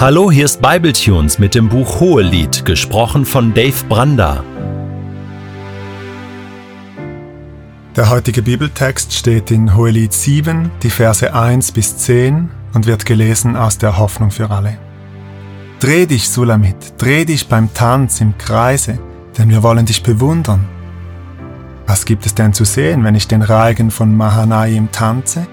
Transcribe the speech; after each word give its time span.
Hallo, 0.00 0.30
hier 0.30 0.46
ist 0.46 0.62
Bibletunes 0.62 1.38
mit 1.38 1.54
dem 1.54 1.68
Buch 1.68 2.00
Hohelied, 2.00 2.64
gesprochen 2.64 3.26
von 3.26 3.52
Dave 3.52 3.84
Branda. 3.86 4.42
Der 7.94 8.08
heutige 8.08 8.40
Bibeltext 8.40 9.12
steht 9.12 9.50
in 9.50 9.76
Hohelied 9.76 10.14
7, 10.14 10.70
die 10.82 10.88
Verse 10.88 11.34
1 11.34 11.72
bis 11.72 11.98
10 11.98 12.48
und 12.72 12.86
wird 12.86 13.04
gelesen 13.04 13.56
aus 13.56 13.76
der 13.76 13.98
Hoffnung 13.98 14.30
für 14.30 14.50
alle. 14.50 14.78
Dreh 15.80 16.06
dich, 16.06 16.30
Sulamit, 16.30 16.94
dreh 16.96 17.26
dich 17.26 17.46
beim 17.46 17.70
Tanz 17.74 18.22
im 18.22 18.38
Kreise, 18.38 18.98
denn 19.36 19.50
wir 19.50 19.62
wollen 19.62 19.84
dich 19.84 20.02
bewundern. 20.02 20.66
Was 21.86 22.06
gibt 22.06 22.24
es 22.24 22.34
denn 22.34 22.54
zu 22.54 22.64
sehen, 22.64 23.04
wenn 23.04 23.16
ich 23.16 23.28
den 23.28 23.42
Reigen 23.42 23.90
von 23.90 24.16
Mahanaim 24.16 24.90
tanze? 24.90 25.46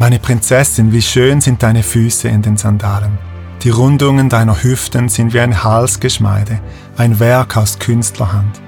Meine 0.00 0.18
Prinzessin, 0.18 0.92
wie 0.92 1.00
schön 1.00 1.40
sind 1.40 1.62
deine 1.62 1.84
Füße 1.84 2.26
in 2.26 2.42
den 2.42 2.56
Sandalen. 2.56 3.35
Die 3.62 3.70
Rundungen 3.70 4.28
deiner 4.28 4.62
Hüften 4.62 5.08
sind 5.08 5.32
wie 5.32 5.40
ein 5.40 5.64
Halsgeschmeide, 5.64 6.60
ein 6.96 7.18
Werk 7.18 7.56
aus 7.56 7.78
Künstlerhand. 7.78 8.60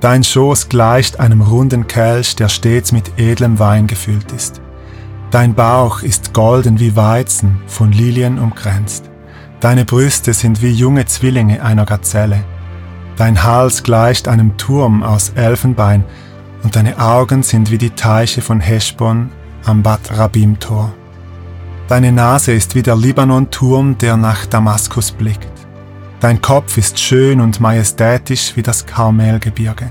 Dein 0.00 0.24
Schoß 0.24 0.68
gleicht 0.68 1.20
einem 1.20 1.40
runden 1.40 1.86
Kelch, 1.86 2.36
der 2.36 2.48
stets 2.48 2.92
mit 2.92 3.18
edlem 3.18 3.58
Wein 3.58 3.86
gefüllt 3.86 4.32
ist. 4.32 4.60
Dein 5.30 5.54
Bauch 5.54 6.02
ist 6.02 6.32
golden 6.32 6.80
wie 6.80 6.96
Weizen, 6.96 7.60
von 7.66 7.92
Lilien 7.92 8.38
umkränzt. 8.38 9.10
Deine 9.60 9.84
Brüste 9.84 10.32
sind 10.32 10.62
wie 10.62 10.72
junge 10.72 11.04
Zwillinge 11.06 11.62
einer 11.62 11.84
Gazelle. 11.84 12.42
Dein 13.16 13.42
Hals 13.42 13.82
gleicht 13.82 14.26
einem 14.26 14.56
Turm 14.56 15.02
aus 15.02 15.32
Elfenbein 15.34 16.04
und 16.62 16.76
deine 16.76 16.98
Augen 16.98 17.42
sind 17.42 17.70
wie 17.70 17.78
die 17.78 17.90
Teiche 17.90 18.40
von 18.40 18.60
Heschbon 18.60 19.30
am 19.64 19.82
Bad 19.82 20.00
Rabim 20.16 20.58
Tor. 20.58 20.94
Deine 21.90 22.12
Nase 22.12 22.52
ist 22.52 22.76
wie 22.76 22.84
der 22.84 22.94
Libanon-Turm, 22.94 23.98
der 23.98 24.16
nach 24.16 24.46
Damaskus 24.46 25.10
blickt. 25.10 25.50
Dein 26.20 26.40
Kopf 26.40 26.78
ist 26.78 27.00
schön 27.00 27.40
und 27.40 27.58
majestätisch 27.58 28.54
wie 28.54 28.62
das 28.62 28.86
Karmelgebirge. 28.86 29.90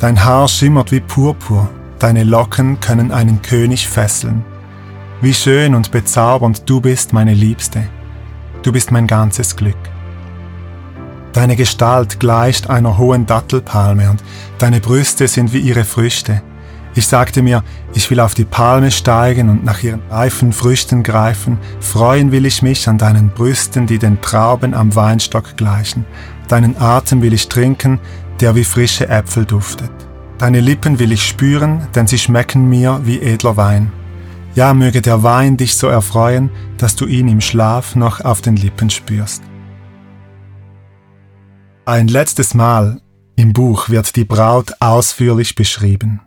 Dein 0.00 0.24
Haar 0.24 0.48
schimmert 0.48 0.90
wie 0.90 0.98
Purpur, 0.98 1.70
deine 2.00 2.24
Locken 2.24 2.80
können 2.80 3.12
einen 3.12 3.42
König 3.42 3.86
fesseln. 3.86 4.44
Wie 5.20 5.34
schön 5.34 5.76
und 5.76 5.92
bezaubernd 5.92 6.68
du 6.68 6.80
bist, 6.80 7.12
meine 7.12 7.32
Liebste. 7.32 7.84
Du 8.64 8.72
bist 8.72 8.90
mein 8.90 9.06
ganzes 9.06 9.54
Glück. 9.54 9.78
Deine 11.32 11.54
Gestalt 11.54 12.18
gleicht 12.18 12.70
einer 12.70 12.98
hohen 12.98 13.24
Dattelpalme 13.24 14.10
und 14.10 14.24
deine 14.58 14.80
Brüste 14.80 15.28
sind 15.28 15.52
wie 15.52 15.60
ihre 15.60 15.84
Früchte. 15.84 16.42
Ich 16.98 17.06
sagte 17.06 17.42
mir, 17.42 17.62
ich 17.94 18.10
will 18.10 18.18
auf 18.18 18.34
die 18.34 18.44
Palme 18.44 18.90
steigen 18.90 19.50
und 19.50 19.64
nach 19.64 19.84
ihren 19.84 20.02
reifen 20.10 20.52
Früchten 20.52 21.04
greifen, 21.04 21.56
freuen 21.78 22.32
will 22.32 22.44
ich 22.44 22.60
mich 22.60 22.88
an 22.88 22.98
deinen 22.98 23.28
Brüsten, 23.28 23.86
die 23.86 24.00
den 24.00 24.20
Trauben 24.20 24.74
am 24.74 24.96
Weinstock 24.96 25.56
gleichen, 25.56 26.04
deinen 26.48 26.76
Atem 26.76 27.22
will 27.22 27.32
ich 27.32 27.46
trinken, 27.46 28.00
der 28.40 28.56
wie 28.56 28.64
frische 28.64 29.08
Äpfel 29.08 29.44
duftet. 29.44 29.92
Deine 30.38 30.58
Lippen 30.58 30.98
will 30.98 31.12
ich 31.12 31.24
spüren, 31.24 31.86
denn 31.94 32.08
sie 32.08 32.18
schmecken 32.18 32.68
mir 32.68 33.00
wie 33.04 33.20
edler 33.20 33.56
Wein. 33.56 33.92
Ja, 34.56 34.74
möge 34.74 35.00
der 35.00 35.22
Wein 35.22 35.56
dich 35.56 35.76
so 35.76 35.86
erfreuen, 35.86 36.50
dass 36.78 36.96
du 36.96 37.06
ihn 37.06 37.28
im 37.28 37.40
Schlaf 37.40 37.94
noch 37.94 38.22
auf 38.22 38.40
den 38.40 38.56
Lippen 38.56 38.90
spürst. 38.90 39.44
Ein 41.84 42.08
letztes 42.08 42.54
Mal 42.54 43.00
im 43.36 43.52
Buch 43.52 43.88
wird 43.88 44.16
die 44.16 44.24
Braut 44.24 44.72
ausführlich 44.80 45.54
beschrieben. 45.54 46.22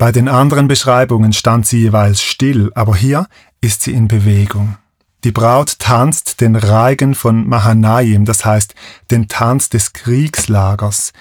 Bei 0.00 0.12
den 0.12 0.28
anderen 0.28 0.66
Beschreibungen 0.66 1.34
stand 1.34 1.66
sie 1.66 1.80
jeweils 1.80 2.22
still, 2.22 2.72
aber 2.74 2.96
hier 2.96 3.26
ist 3.60 3.82
sie 3.82 3.92
in 3.92 4.08
Bewegung. 4.08 4.78
Die 5.24 5.30
Braut 5.30 5.78
tanzt 5.78 6.40
den 6.40 6.56
Reigen 6.56 7.14
von 7.14 7.46
Mahanaim, 7.46 8.24
das 8.24 8.46
heißt 8.46 8.74
den 9.10 9.28
Tanz 9.28 9.68
des 9.68 9.92
Kriegslagers. 9.92 11.12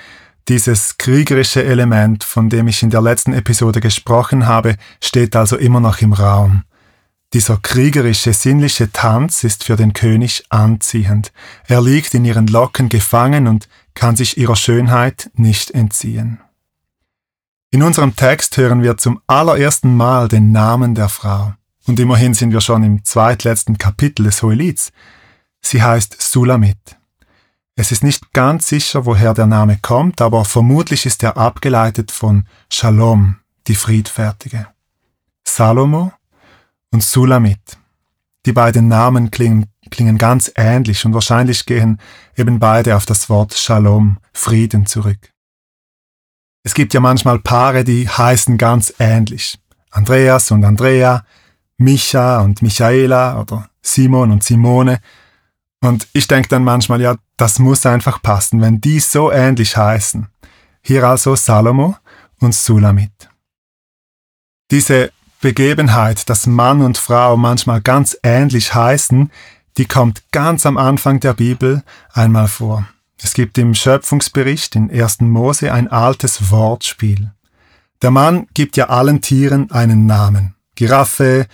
Dieses 0.47 0.97
kriegerische 0.97 1.61
Element, 1.61 2.23
von 2.23 2.47
dem 2.47 2.69
ich 2.69 2.81
in 2.81 2.89
der 2.89 3.01
letzten 3.01 3.33
Episode 3.33 3.81
gesprochen 3.81 4.47
habe, 4.47 4.77
steht 5.03 5.35
also 5.35 5.57
immer 5.57 5.81
noch 5.81 5.99
im 5.99 6.13
Raum. 6.13 6.63
Dieser 7.33 7.57
kriegerische, 7.57 8.31
sinnliche 8.31 8.93
Tanz 8.93 9.43
ist 9.43 9.65
für 9.65 9.75
den 9.75 9.91
König 9.91 10.45
anziehend. 10.47 11.33
Er 11.67 11.81
liegt 11.81 12.13
in 12.13 12.23
ihren 12.23 12.47
Locken 12.47 12.87
gefangen 12.87 13.49
und 13.49 13.67
kann 13.93 14.15
sich 14.15 14.37
ihrer 14.37 14.55
Schönheit 14.55 15.31
nicht 15.35 15.71
entziehen. 15.71 16.39
In 17.71 17.83
unserem 17.83 18.15
Text 18.15 18.57
hören 18.57 18.81
wir 18.81 18.97
zum 18.97 19.21
allerersten 19.27 19.95
Mal 19.95 20.27
den 20.27 20.51
Namen 20.51 20.95
der 20.95 21.07
Frau. 21.07 21.53
Und 21.85 21.99
immerhin 21.99 22.33
sind 22.33 22.51
wir 22.51 22.61
schon 22.61 22.81
im 22.81 23.05
zweitletzten 23.05 23.77
Kapitel 23.77 24.23
des 24.23 24.41
Hohelieds. 24.41 24.91
Sie 25.61 25.83
heißt 25.83 26.19
Sulamit. 26.19 26.97
Es 27.75 27.91
ist 27.91 28.03
nicht 28.03 28.33
ganz 28.33 28.67
sicher, 28.67 29.05
woher 29.05 29.35
der 29.35 29.45
Name 29.45 29.77
kommt, 29.79 30.19
aber 30.19 30.45
vermutlich 30.45 31.05
ist 31.05 31.21
er 31.21 31.37
abgeleitet 31.37 32.11
von 32.11 32.47
Shalom, 32.73 33.35
die 33.67 33.75
Friedfertige. 33.75 34.67
Salomo 35.47 36.11
und 36.89 37.03
Sulamit. 37.03 37.77
Die 38.47 38.51
beiden 38.51 38.87
Namen 38.87 39.29
klingen, 39.29 39.67
klingen 39.91 40.17
ganz 40.17 40.51
ähnlich 40.55 41.05
und 41.05 41.13
wahrscheinlich 41.13 41.67
gehen 41.67 41.99
eben 42.35 42.57
beide 42.57 42.95
auf 42.95 43.05
das 43.05 43.29
Wort 43.29 43.53
Shalom, 43.53 44.17
Frieden 44.33 44.87
zurück. 44.87 45.31
Es 46.63 46.73
gibt 46.73 46.93
ja 46.93 46.99
manchmal 46.99 47.39
Paare, 47.39 47.83
die 47.83 48.07
heißen 48.07 48.57
ganz 48.57 48.93
ähnlich. 48.99 49.57
Andreas 49.91 50.51
und 50.51 50.63
Andrea, 50.63 51.25
Micha 51.77 52.41
und 52.41 52.61
Michaela 52.61 53.39
oder 53.39 53.69
Simon 53.81 54.31
und 54.31 54.43
Simone. 54.43 54.99
Und 55.81 56.07
ich 56.13 56.27
denke 56.27 56.49
dann 56.49 56.63
manchmal, 56.63 57.01
ja, 57.01 57.15
das 57.37 57.59
muss 57.59 57.85
einfach 57.85 58.21
passen, 58.21 58.61
wenn 58.61 58.81
die 58.81 58.99
so 58.99 59.31
ähnlich 59.31 59.77
heißen. 59.77 60.27
Hier 60.81 61.05
also 61.05 61.35
Salomo 61.35 61.95
und 62.39 62.53
Sulamit. 62.53 63.29
Diese 64.71 65.11
Begebenheit, 65.41 66.29
dass 66.29 66.47
Mann 66.47 66.81
und 66.81 66.97
Frau 66.97 67.37
manchmal 67.37 67.81
ganz 67.81 68.17
ähnlich 68.23 68.73
heißen, 68.75 69.31
die 69.77 69.85
kommt 69.85 70.23
ganz 70.31 70.65
am 70.65 70.77
Anfang 70.77 71.21
der 71.21 71.33
Bibel 71.33 71.83
einmal 72.11 72.49
vor. 72.49 72.85
Es 73.21 73.33
gibt 73.33 73.57
im 73.57 73.73
Schöpfungsbericht 73.73 74.75
in 74.75 74.89
1. 74.89 75.21
Mose 75.21 75.73
ein 75.73 75.89
altes 75.89 76.51
Wortspiel. 76.51 77.31
Der 78.01 78.11
Mann 78.11 78.47
gibt 78.53 78.77
ja 78.77 78.87
allen 78.87 79.19
Tieren 79.19 79.69
einen 79.71 80.05
Namen. 80.05 80.55
Giraffe, 80.75 81.47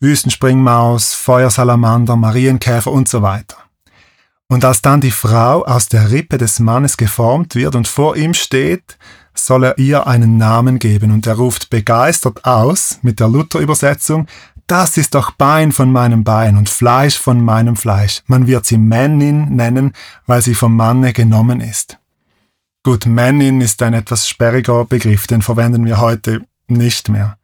Wüstenspringmaus, 0.00 1.12
Feuersalamander, 1.12 2.16
Marienkäfer 2.16 2.90
und 2.90 3.08
so 3.08 3.20
weiter. 3.20 3.58
Und 4.48 4.64
als 4.64 4.80
dann 4.80 5.02
die 5.02 5.10
Frau 5.10 5.64
aus 5.64 5.88
der 5.88 6.10
Rippe 6.10 6.38
des 6.38 6.60
Mannes 6.60 6.96
geformt 6.96 7.54
wird 7.54 7.74
und 7.74 7.88
vor 7.88 8.16
ihm 8.16 8.32
steht, 8.32 8.96
soll 9.34 9.64
er 9.64 9.78
ihr 9.78 10.06
einen 10.06 10.38
Namen 10.38 10.78
geben 10.78 11.10
und 11.10 11.26
er 11.26 11.34
ruft 11.34 11.68
begeistert 11.68 12.44
aus 12.46 12.98
mit 13.02 13.20
der 13.20 13.28
Luther-Übersetzung, 13.28 14.26
das 14.72 14.96
ist 14.96 15.14
doch 15.14 15.32
Bein 15.32 15.70
von 15.70 15.92
meinem 15.92 16.24
Bein 16.24 16.56
und 16.56 16.70
Fleisch 16.70 17.18
von 17.18 17.44
meinem 17.44 17.76
Fleisch. 17.76 18.22
Man 18.26 18.46
wird 18.46 18.64
sie 18.64 18.78
Männin 18.78 19.54
nennen, 19.54 19.92
weil 20.24 20.40
sie 20.40 20.54
vom 20.54 20.74
Manne 20.74 21.12
genommen 21.12 21.60
ist. 21.60 21.98
Gut, 22.82 23.04
Männin 23.04 23.60
ist 23.60 23.82
ein 23.82 23.92
etwas 23.92 24.26
sperriger 24.26 24.86
Begriff, 24.86 25.26
den 25.26 25.42
verwenden 25.42 25.84
wir 25.84 26.00
heute 26.00 26.46
nicht 26.68 27.10
mehr. 27.10 27.36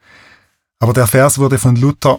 Aber 0.78 0.94
der 0.94 1.06
Vers 1.06 1.36
wurde 1.36 1.58
von 1.58 1.76
Luther 1.76 2.18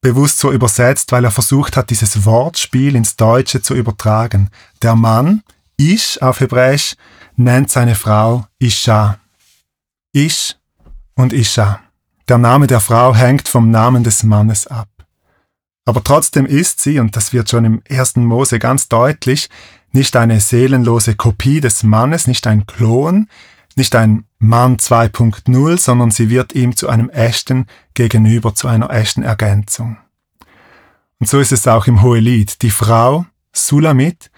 bewusst 0.00 0.38
so 0.38 0.52
übersetzt, 0.52 1.10
weil 1.10 1.24
er 1.24 1.32
versucht 1.32 1.76
hat, 1.76 1.90
dieses 1.90 2.24
Wortspiel 2.24 2.94
ins 2.94 3.16
Deutsche 3.16 3.62
zu 3.62 3.74
übertragen. 3.74 4.50
Der 4.80 4.94
Mann, 4.94 5.42
Ish 5.76 6.22
auf 6.22 6.38
Hebräisch, 6.38 6.94
nennt 7.34 7.72
seine 7.72 7.96
Frau 7.96 8.46
Isha. 8.60 9.18
Ish 10.12 10.54
und 11.16 11.32
Isha. 11.32 11.80
Der 12.28 12.38
Name 12.38 12.66
der 12.66 12.80
Frau 12.80 13.14
hängt 13.14 13.48
vom 13.48 13.70
Namen 13.70 14.02
des 14.02 14.24
Mannes 14.24 14.66
ab. 14.66 14.88
Aber 15.84 16.02
trotzdem 16.02 16.44
ist 16.44 16.80
sie, 16.80 16.98
und 16.98 17.14
das 17.14 17.32
wird 17.32 17.48
schon 17.48 17.64
im 17.64 17.82
ersten 17.84 18.24
Mose 18.24 18.58
ganz 18.58 18.88
deutlich, 18.88 19.48
nicht 19.92 20.16
eine 20.16 20.40
seelenlose 20.40 21.14
Kopie 21.14 21.60
des 21.60 21.84
Mannes, 21.84 22.26
nicht 22.26 22.48
ein 22.48 22.66
Klon, 22.66 23.28
nicht 23.76 23.94
ein 23.94 24.24
Mann 24.38 24.76
2.0, 24.78 25.78
sondern 25.78 26.10
sie 26.10 26.28
wird 26.28 26.52
ihm 26.54 26.74
zu 26.74 26.88
einem 26.88 27.10
echten 27.10 27.66
Gegenüber, 27.94 28.56
zu 28.56 28.66
einer 28.66 28.90
echten 28.90 29.22
Ergänzung. 29.22 29.96
Und 31.20 31.28
so 31.28 31.38
ist 31.38 31.52
es 31.52 31.68
auch 31.68 31.86
im 31.86 32.02
Hohelied. 32.02 32.60
Die 32.62 32.70
Frau, 32.70 33.24
Sulamit, 33.52 34.32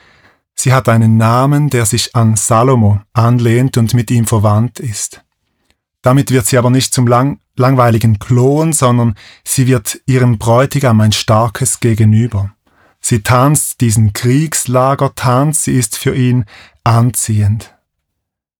sie 0.55 0.75
hat 0.75 0.91
einen 0.91 1.17
Namen, 1.17 1.70
der 1.70 1.87
sich 1.87 2.14
an 2.14 2.37
Salomo 2.37 3.00
anlehnt 3.14 3.79
und 3.79 3.94
mit 3.94 4.11
ihm 4.11 4.26
verwandt 4.26 4.79
ist. 4.79 5.25
Damit 6.08 6.31
wird 6.31 6.46
sie 6.46 6.56
aber 6.56 6.70
nicht 6.70 6.94
zum 6.94 7.06
lang 7.06 7.38
langweiligen 7.55 8.19
Klon, 8.19 8.72
sondern 8.72 9.14
sie 9.44 9.66
wird 9.66 10.00
ihrem 10.06 10.38
Bräutigam 10.38 11.02
ein 11.02 11.12
starkes 11.12 11.81
Gegenüber. 11.81 12.55
Sie 12.99 13.22
tanzt 13.22 13.82
diesen 13.82 14.14
Kriegslagertanz, 14.14 15.64
sie 15.64 15.78
ist 15.78 15.99
für 15.99 16.14
ihn 16.14 16.46
anziehend. 16.82 17.75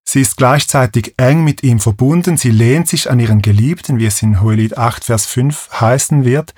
Sie 0.05 0.21
ist 0.21 0.37
gleichzeitig 0.37 1.15
eng 1.17 1.43
mit 1.43 1.63
ihm 1.63 1.81
verbunden, 1.81 2.37
sie 2.37 2.51
lehnt 2.51 2.87
sich 2.87 3.11
an 3.11 3.19
ihren 3.19 3.41
Geliebten, 3.41 3.99
wie 3.99 4.05
es 4.05 4.21
in 4.21 4.43
Hohelied 4.43 4.77
8, 4.77 5.05
Vers 5.05 5.25
5 5.25 5.71
heißen 5.81 6.27
wird, 6.27 6.53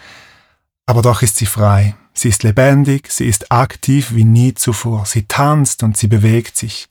Aber 0.86 1.02
doch 1.02 1.22
ist 1.22 1.36
sie 1.36 1.46
frei. 1.46 1.94
Sie 2.14 2.30
ist 2.30 2.42
lebendig, 2.42 3.12
sie 3.12 3.28
ist 3.28 3.52
aktiv 3.52 4.12
wie 4.12 4.24
nie 4.24 4.54
zuvor. 4.54 5.06
Sie 5.06 5.28
tanzt 5.28 5.84
und 5.84 5.96
sie 5.96 6.08
bewegt 6.08 6.56
sich. 6.56 6.88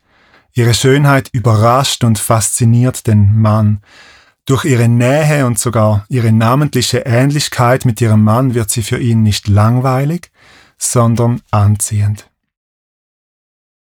Ihre 0.53 0.73
Schönheit 0.73 1.29
überrascht 1.31 2.03
und 2.03 2.19
fasziniert 2.19 3.07
den 3.07 3.39
Mann. 3.39 3.81
Durch 4.45 4.65
ihre 4.65 4.87
Nähe 4.87 5.45
und 5.45 5.59
sogar 5.59 6.05
ihre 6.09 6.31
namentliche 6.31 6.99
Ähnlichkeit 6.99 7.85
mit 7.85 8.01
ihrem 8.01 8.23
Mann 8.23 8.55
wird 8.55 8.71
sie 8.71 8.81
für 8.81 8.97
ihn 8.97 9.21
nicht 9.21 9.47
langweilig, 9.47 10.31
sondern 10.77 11.41
anziehend. 11.51 12.29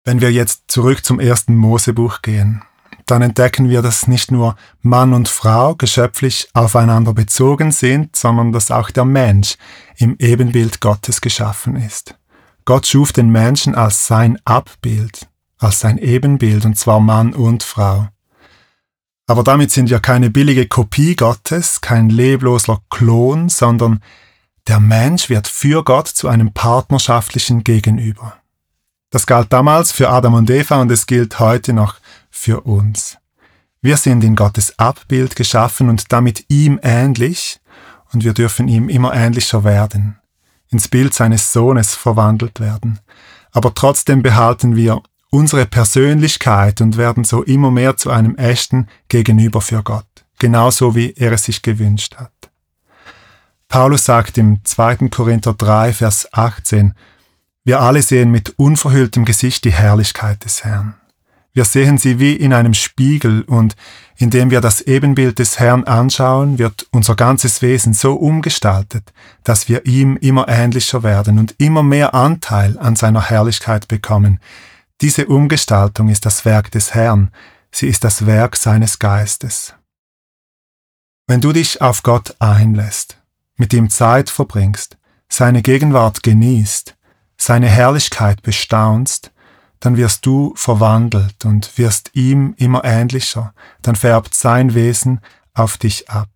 Wenn 0.04 0.20
wir 0.20 0.32
jetzt 0.32 0.64
zurück 0.66 1.04
zum 1.04 1.20
ersten 1.20 1.56
Mosebuch 1.56 2.22
gehen, 2.22 2.62
dann 3.06 3.22
entdecken 3.22 3.68
wir, 3.68 3.82
dass 3.82 4.06
nicht 4.06 4.30
nur 4.30 4.56
Mann 4.80 5.12
und 5.12 5.28
Frau 5.28 5.74
geschöpflich 5.74 6.48
aufeinander 6.54 7.14
bezogen 7.14 7.72
sind, 7.72 8.16
sondern 8.16 8.52
dass 8.52 8.70
auch 8.70 8.90
der 8.90 9.04
Mensch 9.04 9.56
im 9.96 10.16
Ebenbild 10.18 10.80
Gottes 10.80 11.20
geschaffen 11.20 11.76
ist. 11.76 12.16
Gott 12.64 12.86
schuf 12.86 13.12
den 13.12 13.30
Menschen 13.30 13.74
als 13.74 14.06
sein 14.06 14.38
Abbild, 14.44 15.28
als 15.62 15.80
sein 15.80 15.98
Ebenbild, 15.98 16.64
und 16.64 16.78
zwar 16.78 17.00
Mann 17.00 17.34
und 17.34 17.62
Frau. 17.62 18.08
Aber 19.26 19.42
damit 19.42 19.70
sind 19.70 19.88
wir 19.88 20.00
keine 20.00 20.30
billige 20.30 20.66
Kopie 20.66 21.16
Gottes, 21.16 21.80
kein 21.80 22.10
lebloser 22.10 22.80
Klon, 22.90 23.48
sondern 23.48 24.00
der 24.66 24.80
Mensch 24.80 25.28
wird 25.28 25.48
für 25.48 25.84
Gott 25.84 26.08
zu 26.08 26.28
einem 26.28 26.52
partnerschaftlichen 26.52 27.64
Gegenüber. 27.64 28.34
Das 29.10 29.26
galt 29.26 29.52
damals 29.52 29.92
für 29.92 30.08
Adam 30.08 30.34
und 30.34 30.50
Eva 30.50 30.80
und 30.80 30.90
es 30.90 31.06
gilt 31.06 31.38
heute 31.38 31.72
noch 31.72 31.96
für 32.30 32.62
uns. 32.62 33.18
Wir 33.80 33.96
sind 33.96 34.22
in 34.22 34.36
Gottes 34.36 34.78
Abbild 34.78 35.36
geschaffen 35.36 35.88
und 35.88 36.12
damit 36.12 36.44
ihm 36.48 36.78
ähnlich 36.82 37.60
und 38.12 38.24
wir 38.24 38.32
dürfen 38.32 38.68
ihm 38.68 38.88
immer 38.88 39.12
ähnlicher 39.14 39.64
werden, 39.64 40.18
ins 40.68 40.88
Bild 40.88 41.14
seines 41.14 41.52
Sohnes 41.52 41.94
verwandelt 41.94 42.60
werden. 42.60 43.00
Aber 43.50 43.74
trotzdem 43.74 44.22
behalten 44.22 44.76
wir 44.76 45.02
unsere 45.32 45.64
Persönlichkeit 45.64 46.80
und 46.82 46.98
werden 46.98 47.24
so 47.24 47.42
immer 47.42 47.70
mehr 47.70 47.96
zu 47.96 48.10
einem 48.10 48.36
echten 48.36 48.86
Gegenüber 49.08 49.62
für 49.62 49.82
Gott, 49.82 50.06
genauso 50.38 50.94
wie 50.94 51.14
er 51.16 51.32
es 51.32 51.44
sich 51.44 51.62
gewünscht 51.62 52.16
hat. 52.16 52.32
Paulus 53.66 54.04
sagt 54.04 54.36
im 54.36 54.62
2. 54.62 55.08
Korinther 55.08 55.54
3, 55.54 55.94
Vers 55.94 56.28
18, 56.32 56.94
wir 57.64 57.80
alle 57.80 58.02
sehen 58.02 58.30
mit 58.30 58.50
unverhülltem 58.58 59.24
Gesicht 59.24 59.64
die 59.64 59.72
Herrlichkeit 59.72 60.44
des 60.44 60.64
Herrn. 60.64 60.94
Wir 61.54 61.64
sehen 61.64 61.96
sie 61.96 62.18
wie 62.18 62.34
in 62.34 62.52
einem 62.52 62.74
Spiegel 62.74 63.42
und 63.42 63.74
indem 64.16 64.50
wir 64.50 64.60
das 64.60 64.82
Ebenbild 64.82 65.38
des 65.38 65.58
Herrn 65.58 65.84
anschauen, 65.84 66.58
wird 66.58 66.86
unser 66.90 67.14
ganzes 67.14 67.62
Wesen 67.62 67.94
so 67.94 68.14
umgestaltet, 68.14 69.12
dass 69.44 69.68
wir 69.68 69.86
ihm 69.86 70.18
immer 70.18 70.48
ähnlicher 70.48 71.02
werden 71.02 71.38
und 71.38 71.54
immer 71.58 71.82
mehr 71.82 72.14
Anteil 72.14 72.78
an 72.78 72.96
seiner 72.96 73.30
Herrlichkeit 73.30 73.88
bekommen. 73.88 74.38
Diese 75.02 75.26
Umgestaltung 75.26 76.08
ist 76.08 76.24
das 76.26 76.44
Werk 76.44 76.70
des 76.70 76.94
Herrn, 76.94 77.32
sie 77.72 77.88
ist 77.88 78.04
das 78.04 78.24
Werk 78.24 78.56
seines 78.56 79.00
Geistes. 79.00 79.74
Wenn 81.26 81.40
du 81.40 81.52
dich 81.52 81.82
auf 81.82 82.04
Gott 82.04 82.36
einlässt, 82.38 83.18
mit 83.56 83.72
ihm 83.72 83.90
Zeit 83.90 84.30
verbringst, 84.30 84.96
seine 85.28 85.62
Gegenwart 85.62 86.22
genießt, 86.22 86.96
seine 87.36 87.68
Herrlichkeit 87.68 88.42
bestaunst, 88.42 89.32
dann 89.80 89.96
wirst 89.96 90.24
du 90.24 90.54
verwandelt 90.54 91.44
und 91.44 91.76
wirst 91.78 92.10
ihm 92.12 92.54
immer 92.56 92.84
ähnlicher, 92.84 93.54
dann 93.82 93.96
färbt 93.96 94.34
sein 94.34 94.74
Wesen 94.74 95.20
auf 95.52 95.78
dich 95.78 96.08
ab. 96.10 96.28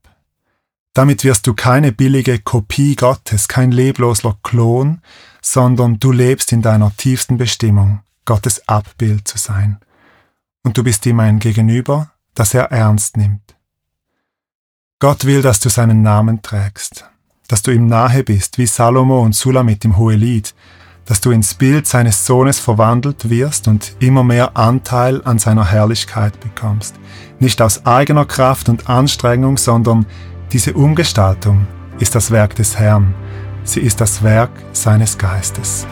Damit 0.93 1.23
wirst 1.23 1.47
du 1.47 1.55
keine 1.55 1.93
billige 1.93 2.41
Kopie 2.41 2.97
Gottes, 2.97 3.47
kein 3.47 3.71
lebloser 3.71 4.37
Klon, 4.43 5.03
sondern 5.41 6.01
du 6.01 6.11
lebst 6.11 6.51
in 6.51 6.63
deiner 6.63 6.97
tiefsten 6.97 7.37
Bestimmung, 7.37 8.01
Gottes 8.27 8.69
Abbild 8.69 9.27
zu 9.27 9.39
sein. 9.39 9.79
Und 10.63 10.77
du 10.77 10.85
bist 10.85 11.07
ihm 11.07 11.21
ein 11.21 11.39
Gegenüber, 11.39 12.11
das 12.35 12.53
er 12.53 12.71
ernst 12.71 13.17
nimmt. 13.17 13.57
Gott 14.99 15.25
will, 15.25 15.41
dass 15.41 15.61
du 15.61 15.69
seinen 15.69 16.03
Namen 16.03 16.43
trägst, 16.43 17.05
dass 17.49 17.63
du 17.63 17.71
ihm 17.71 17.87
nahe 17.87 18.25
bist, 18.25 18.59
wie 18.59 18.67
Salomo 18.67 19.21
und 19.21 19.35
Sulamit 19.35 19.85
im 19.85 19.97
Hohelied, 19.97 20.55
dass 21.07 21.21
du 21.21 21.31
ins 21.31 21.55
Bild 21.55 21.87
seines 21.87 22.27
Sohnes 22.27 22.59
verwandelt 22.59 23.31
wirst 23.31 23.69
und 23.69 23.95
immer 24.01 24.25
mehr 24.25 24.57
Anteil 24.57 25.23
an 25.25 25.39
seiner 25.39 25.71
Herrlichkeit 25.71 26.39
bekommst. 26.41 26.97
Nicht 27.39 27.63
aus 27.63 27.87
eigener 27.87 28.25
Kraft 28.25 28.69
und 28.69 28.89
Anstrengung, 28.89 29.57
sondern 29.57 30.05
diese 30.53 30.75
Umgestaltung 30.75 31.67
ist 31.99 32.15
das 32.15 32.31
Werk 32.31 32.57
des 32.57 32.79
Herrn. 32.79 33.15
Sie 33.65 33.81
ist 33.81 34.01
das 34.01 34.23
Werk 34.23 34.51
seines 34.73 35.17
Geistes. 35.17 35.87